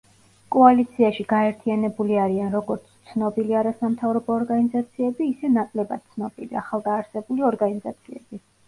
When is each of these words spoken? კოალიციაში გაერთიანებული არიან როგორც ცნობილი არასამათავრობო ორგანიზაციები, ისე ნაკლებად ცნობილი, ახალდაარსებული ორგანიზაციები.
კოალიციაში 0.53 1.25
გაერთიანებული 1.33 2.17
არიან 2.21 2.49
როგორც 2.57 2.89
ცნობილი 3.11 3.59
არასამათავრობო 3.61 4.37
ორგანიზაციები, 4.39 5.29
ისე 5.37 5.53
ნაკლებად 5.61 6.05
ცნობილი, 6.17 6.61
ახალდაარსებული 6.67 7.51
ორგანიზაციები. 7.55 8.47